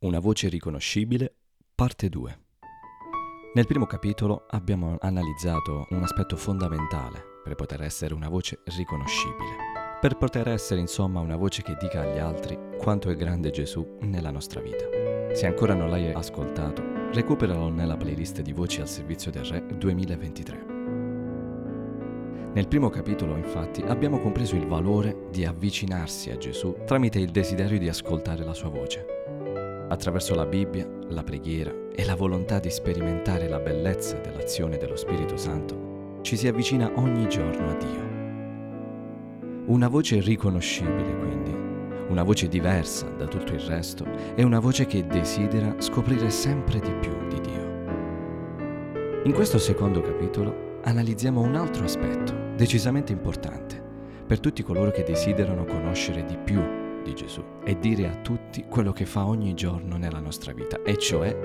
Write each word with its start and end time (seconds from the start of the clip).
Una 0.00 0.20
voce 0.20 0.46
riconoscibile, 0.48 1.34
parte 1.74 2.08
2. 2.08 2.38
Nel 3.54 3.66
primo 3.66 3.84
capitolo 3.84 4.46
abbiamo 4.48 4.96
analizzato 5.00 5.88
un 5.90 6.04
aspetto 6.04 6.36
fondamentale 6.36 7.20
per 7.42 7.56
poter 7.56 7.82
essere 7.82 8.14
una 8.14 8.28
voce 8.28 8.60
riconoscibile, 8.66 9.56
per 10.00 10.16
poter 10.16 10.50
essere 10.50 10.78
insomma 10.78 11.18
una 11.18 11.34
voce 11.34 11.62
che 11.62 11.76
dica 11.80 12.02
agli 12.02 12.18
altri 12.18 12.56
quanto 12.78 13.10
è 13.10 13.16
grande 13.16 13.50
Gesù 13.50 13.96
nella 14.02 14.30
nostra 14.30 14.60
vita. 14.60 14.84
Se 15.34 15.46
ancora 15.46 15.74
non 15.74 15.90
l'hai 15.90 16.12
ascoltato, 16.12 16.80
recuperalo 17.12 17.68
nella 17.68 17.96
playlist 17.96 18.40
di 18.40 18.52
Voci 18.52 18.80
al 18.80 18.88
Servizio 18.88 19.32
del 19.32 19.46
Re 19.46 19.66
2023. 19.66 20.66
Nel 22.54 22.68
primo 22.68 22.88
capitolo, 22.88 23.34
infatti, 23.34 23.82
abbiamo 23.82 24.20
compreso 24.20 24.54
il 24.54 24.68
valore 24.68 25.26
di 25.32 25.44
avvicinarsi 25.44 26.30
a 26.30 26.36
Gesù 26.36 26.84
tramite 26.86 27.18
il 27.18 27.32
desiderio 27.32 27.80
di 27.80 27.88
ascoltare 27.88 28.44
la 28.44 28.54
sua 28.54 28.68
voce. 28.68 29.17
Attraverso 29.90 30.34
la 30.34 30.44
Bibbia, 30.44 30.86
la 31.08 31.22
preghiera 31.22 31.72
e 31.94 32.04
la 32.04 32.14
volontà 32.14 32.58
di 32.58 32.68
sperimentare 32.68 33.48
la 33.48 33.58
bellezza 33.58 34.18
dell'azione 34.18 34.76
dello 34.76 34.96
Spirito 34.96 35.38
Santo, 35.38 36.18
ci 36.20 36.36
si 36.36 36.46
avvicina 36.46 36.92
ogni 36.96 37.26
giorno 37.26 37.70
a 37.70 37.74
Dio. 37.74 38.06
Una 39.72 39.88
voce 39.88 40.20
riconoscibile, 40.20 41.16
quindi, 41.16 41.50
una 42.08 42.22
voce 42.22 42.48
diversa 42.48 43.08
da 43.08 43.26
tutto 43.26 43.54
il 43.54 43.60
resto, 43.60 44.06
è 44.34 44.42
una 44.42 44.58
voce 44.58 44.84
che 44.84 45.06
desidera 45.06 45.74
scoprire 45.78 46.28
sempre 46.28 46.80
di 46.80 46.92
più 47.00 47.26
di 47.26 47.40
Dio. 47.40 49.22
In 49.24 49.32
questo 49.32 49.56
secondo 49.56 50.02
capitolo 50.02 50.80
analizziamo 50.82 51.40
un 51.40 51.56
altro 51.56 51.84
aspetto 51.84 52.34
decisamente 52.56 53.12
importante 53.12 53.82
per 54.26 54.38
tutti 54.38 54.62
coloro 54.62 54.90
che 54.90 55.02
desiderano 55.02 55.64
conoscere 55.64 56.26
di 56.26 56.36
più 56.36 56.77
di 57.02 57.14
Gesù 57.14 57.42
e 57.64 57.78
dire 57.78 58.08
a 58.08 58.16
tutti 58.16 58.64
quello 58.68 58.92
che 58.92 59.06
fa 59.06 59.26
ogni 59.26 59.54
giorno 59.54 59.96
nella 59.96 60.20
nostra 60.20 60.52
vita, 60.52 60.82
e 60.82 60.96
cioè 60.96 61.36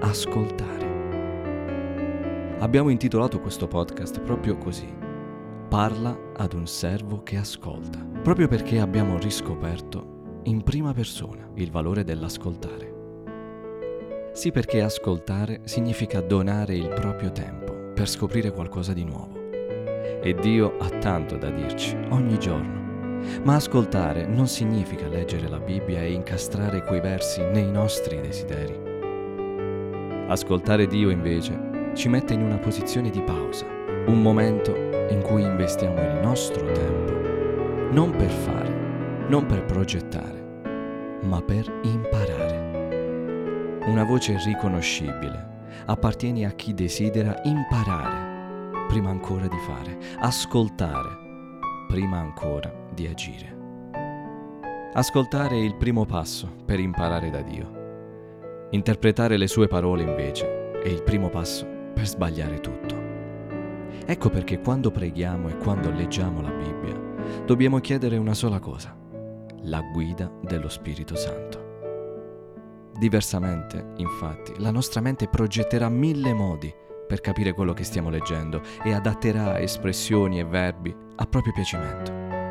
ascoltare. 0.00 0.90
Abbiamo 2.58 2.90
intitolato 2.90 3.40
questo 3.40 3.66
podcast 3.66 4.20
proprio 4.20 4.56
così. 4.56 4.92
Parla 5.68 6.16
ad 6.36 6.52
un 6.52 6.66
servo 6.66 7.22
che 7.22 7.36
ascolta, 7.36 7.98
proprio 8.22 8.46
perché 8.46 8.78
abbiamo 8.78 9.18
riscoperto 9.18 10.40
in 10.44 10.62
prima 10.62 10.92
persona 10.92 11.48
il 11.54 11.70
valore 11.70 12.04
dell'ascoltare. 12.04 12.90
Sì 14.32 14.50
perché 14.50 14.80
ascoltare 14.82 15.60
significa 15.64 16.20
donare 16.20 16.74
il 16.74 16.88
proprio 16.88 17.32
tempo 17.32 17.92
per 17.94 18.08
scoprire 18.08 18.52
qualcosa 18.52 18.92
di 18.92 19.04
nuovo. 19.04 19.40
E 20.22 20.34
Dio 20.40 20.78
ha 20.78 20.88
tanto 20.88 21.36
da 21.36 21.50
dirci 21.50 21.96
ogni 22.10 22.38
giorno. 22.38 22.81
Ma 23.44 23.56
ascoltare 23.56 24.26
non 24.26 24.46
significa 24.46 25.08
leggere 25.08 25.48
la 25.48 25.58
Bibbia 25.58 26.02
e 26.02 26.12
incastrare 26.12 26.84
quei 26.84 27.00
versi 27.00 27.42
nei 27.42 27.70
nostri 27.70 28.20
desideri. 28.20 28.90
Ascoltare 30.28 30.86
Dio 30.86 31.10
invece 31.10 31.90
ci 31.94 32.08
mette 32.08 32.34
in 32.34 32.42
una 32.42 32.58
posizione 32.58 33.10
di 33.10 33.20
pausa, 33.22 33.66
un 34.06 34.22
momento 34.22 34.74
in 35.10 35.20
cui 35.22 35.42
investiamo 35.42 36.00
il 36.00 36.20
nostro 36.22 36.64
tempo, 36.72 37.92
non 37.92 38.10
per 38.16 38.30
fare, 38.30 39.26
non 39.28 39.46
per 39.46 39.64
progettare, 39.64 40.60
ma 41.22 41.42
per 41.42 41.70
imparare. 41.82 43.80
Una 43.86 44.04
voce 44.04 44.40
riconoscibile 44.44 45.50
appartiene 45.86 46.46
a 46.46 46.50
chi 46.52 46.72
desidera 46.72 47.40
imparare 47.44 48.86
prima 48.88 49.10
ancora 49.10 49.48
di 49.48 49.58
fare, 49.66 49.98
ascoltare 50.18 51.20
prima 51.88 52.18
ancora 52.18 52.81
di 52.92 53.06
agire. 53.06 53.60
Ascoltare 54.94 55.56
è 55.56 55.60
il 55.60 55.76
primo 55.76 56.04
passo 56.04 56.50
per 56.64 56.78
imparare 56.78 57.30
da 57.30 57.40
Dio. 57.40 58.68
Interpretare 58.70 59.36
le 59.36 59.46
sue 59.46 59.66
parole 59.66 60.02
invece 60.02 60.80
è 60.80 60.88
il 60.88 61.02
primo 61.02 61.28
passo 61.28 61.66
per 61.94 62.06
sbagliare 62.06 62.60
tutto. 62.60 63.00
Ecco 64.04 64.30
perché 64.30 64.60
quando 64.60 64.90
preghiamo 64.90 65.48
e 65.48 65.56
quando 65.56 65.90
leggiamo 65.90 66.40
la 66.40 66.50
Bibbia 66.50 67.00
dobbiamo 67.46 67.78
chiedere 67.78 68.16
una 68.16 68.34
sola 68.34 68.58
cosa, 68.58 68.96
la 69.62 69.80
guida 69.80 70.30
dello 70.42 70.68
Spirito 70.68 71.14
Santo. 71.14 71.60
Diversamente, 72.98 73.92
infatti, 73.96 74.52
la 74.58 74.70
nostra 74.70 75.00
mente 75.00 75.28
progetterà 75.28 75.88
mille 75.88 76.34
modi 76.34 76.72
per 77.06 77.20
capire 77.20 77.52
quello 77.52 77.72
che 77.72 77.84
stiamo 77.84 78.10
leggendo 78.10 78.60
e 78.82 78.92
adatterà 78.92 79.58
espressioni 79.60 80.38
e 80.38 80.44
verbi 80.44 80.94
a 81.16 81.26
proprio 81.26 81.52
piacimento. 81.52 82.41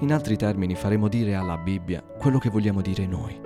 In 0.00 0.12
altri 0.12 0.36
termini 0.36 0.74
faremo 0.74 1.08
dire 1.08 1.34
alla 1.34 1.56
Bibbia 1.56 2.02
quello 2.18 2.38
che 2.38 2.50
vogliamo 2.50 2.82
dire 2.82 3.06
noi. 3.06 3.40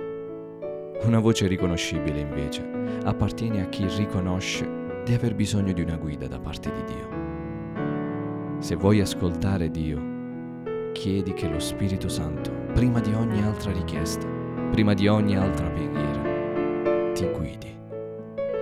Una 1.03 1.19
voce 1.19 1.47
riconoscibile, 1.47 2.19
invece, 2.19 2.61
appartiene 3.05 3.61
a 3.61 3.69
chi 3.69 3.87
riconosce 3.95 4.69
di 5.05 5.13
aver 5.13 5.33
bisogno 5.33 5.71
di 5.71 5.81
una 5.81 5.95
guida 5.95 6.27
da 6.27 6.39
parte 6.39 6.69
di 6.69 6.83
Dio. 6.83 8.59
Se 8.59 8.75
vuoi 8.75 8.99
ascoltare 8.99 9.71
Dio, 9.71 10.91
chiedi 10.91 11.31
che 11.31 11.47
lo 11.47 11.57
Spirito 11.57 12.09
Santo, 12.09 12.51
prima 12.73 12.99
di 12.99 13.13
ogni 13.13 13.41
altra 13.41 13.71
richiesta, 13.71 14.27
prima 14.71 14.93
di 14.93 15.07
ogni 15.07 15.37
altra 15.37 15.69
preghiera, 15.69 17.13
ti 17.13 17.29
guidi. 17.29 17.73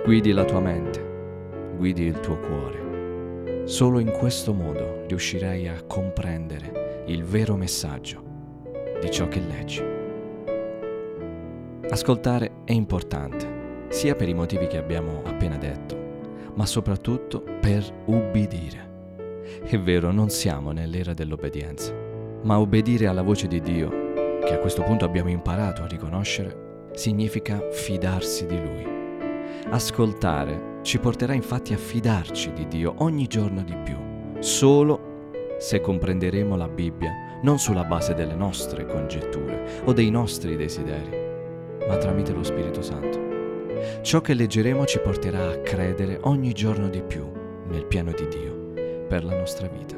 Guidi 0.04 0.30
la 0.30 0.44
tua 0.44 0.60
mente, 0.60 1.74
guidi 1.76 2.04
il 2.04 2.20
tuo 2.20 2.38
cuore. 2.38 3.64
Solo 3.64 3.98
in 3.98 4.12
questo 4.12 4.54
modo 4.54 5.04
riuscirai 5.08 5.66
a 5.66 5.82
comprendere 5.82 6.89
il 7.10 7.24
vero 7.24 7.56
messaggio 7.56 8.22
di 9.00 9.10
ciò 9.10 9.26
che 9.26 9.40
leggi. 9.40 9.82
Ascoltare 11.88 12.62
è 12.64 12.72
importante, 12.72 13.86
sia 13.88 14.14
per 14.14 14.28
i 14.28 14.34
motivi 14.34 14.68
che 14.68 14.76
abbiamo 14.76 15.22
appena 15.24 15.56
detto, 15.56 15.96
ma 16.54 16.66
soprattutto 16.66 17.42
per 17.60 17.84
ubbidire. 18.04 18.88
È 19.64 19.76
vero, 19.76 20.12
non 20.12 20.30
siamo 20.30 20.70
nell'era 20.70 21.12
dell'obbedienza, 21.12 21.92
ma 22.42 22.60
obbedire 22.60 23.08
alla 23.08 23.22
voce 23.22 23.48
di 23.48 23.60
Dio 23.60 23.88
che 24.44 24.54
a 24.54 24.58
questo 24.58 24.82
punto 24.82 25.04
abbiamo 25.04 25.30
imparato 25.30 25.82
a 25.82 25.88
riconoscere, 25.88 26.88
significa 26.92 27.60
fidarsi 27.72 28.46
di 28.46 28.56
Lui. 28.56 28.86
Ascoltare 29.68 30.78
ci 30.82 31.00
porterà 31.00 31.32
infatti 31.32 31.72
a 31.72 31.76
fidarci 31.76 32.52
di 32.52 32.68
Dio 32.68 32.94
ogni 32.98 33.26
giorno 33.26 33.62
di 33.64 33.76
più, 33.82 33.96
solo 34.38 35.09
se 35.60 35.80
comprenderemo 35.80 36.56
la 36.56 36.66
Bibbia 36.66 37.38
non 37.42 37.58
sulla 37.58 37.84
base 37.84 38.14
delle 38.14 38.34
nostre 38.34 38.86
congetture 38.86 39.82
o 39.84 39.92
dei 39.92 40.10
nostri 40.10 40.56
desideri, 40.56 41.16
ma 41.86 41.96
tramite 41.98 42.32
lo 42.32 42.42
Spirito 42.42 42.82
Santo. 42.82 43.28
Ciò 44.02 44.20
che 44.20 44.34
leggeremo 44.34 44.84
ci 44.86 44.98
porterà 44.98 45.50
a 45.50 45.58
credere 45.58 46.18
ogni 46.22 46.52
giorno 46.52 46.88
di 46.88 47.02
più 47.02 47.30
nel 47.68 47.86
piano 47.86 48.12
di 48.12 48.26
Dio 48.26 49.06
per 49.06 49.24
la 49.24 49.36
nostra 49.36 49.68
vita. 49.68 49.96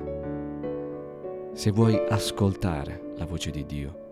Se 1.54 1.70
vuoi 1.70 1.98
ascoltare 2.08 3.12
la 3.16 3.24
voce 3.24 3.50
di 3.50 3.64
Dio, 3.64 4.02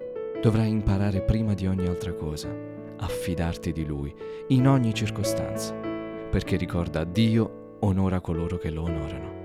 Dovrai 0.41 0.71
imparare 0.71 1.21
prima 1.21 1.53
di 1.53 1.67
ogni 1.67 1.87
altra 1.87 2.15
cosa 2.15 2.49
a 2.49 3.07
fidarti 3.07 3.73
di 3.73 3.85
Lui 3.85 4.15
in 4.49 4.67
ogni 4.67 4.95
circostanza, 4.95 5.75
perché 5.75 6.57
ricorda 6.57 7.05
Dio 7.05 7.77
onora 7.81 8.21
coloro 8.21 8.57
che 8.57 8.71
lo 8.71 8.85
onorano. 8.85 9.40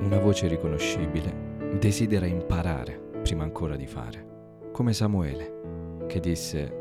Una 0.00 0.18
voce 0.18 0.46
riconoscibile 0.46 1.76
desidera 1.78 2.24
imparare 2.24 2.92
prima 3.22 3.42
ancora 3.42 3.74
di 3.74 3.86
fare, 3.88 4.68
come 4.72 4.92
Samuele, 4.92 6.06
che 6.06 6.20
disse 6.20 6.72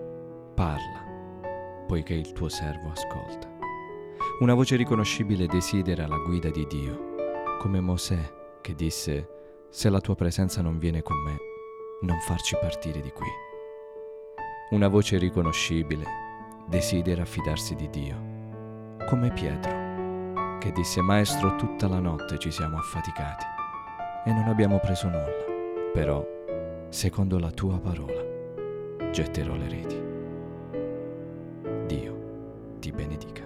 parla, 0.53 1.83
poiché 1.87 2.13
il 2.13 2.31
tuo 2.31 2.47
servo 2.47 2.91
ascolta. 2.91 3.51
Una 4.39 4.53
voce 4.53 4.75
riconoscibile 4.75 5.47
desidera 5.47 6.05
la 6.05 6.17
guida 6.17 6.51
di 6.51 6.67
Dio, 6.67 7.15
come 7.57 7.79
Mosè, 7.79 8.19
che 8.61 8.75
disse 8.75 9.29
se 9.67 9.89
la 9.89 9.99
tua 9.99 10.13
presenza 10.13 10.61
non 10.61 10.77
viene 10.77 11.01
con 11.01 11.17
me, 11.17 11.37
non 12.01 12.19
farci 12.19 12.55
partire 12.61 13.01
di 13.01 13.11
qui. 13.11 13.27
Una 14.69 14.89
voce 14.89 15.17
riconoscibile 15.17 16.05
desidera 16.67 17.25
fidarsi 17.25 17.73
di 17.73 17.89
Dio, 17.89 18.15
come 19.09 19.31
Pietro, 19.31 19.86
che 20.59 20.71
disse 20.71 21.01
Maestro 21.01 21.55
tutta 21.55 21.87
la 21.87 21.99
notte 21.99 22.37
ci 22.37 22.51
siamo 22.51 22.77
affaticati 22.77 23.45
e 24.25 24.33
non 24.33 24.47
abbiamo 24.47 24.79
preso 24.79 25.07
nulla, 25.07 25.91
però 25.93 26.25
secondo 26.89 27.39
la 27.39 27.51
tua 27.51 27.79
parola 27.79 28.21
getterò 29.11 29.55
le 29.55 29.69
reti. 29.69 30.01
Dio 31.85 32.75
ti 32.79 32.91
benedica. 32.91 33.36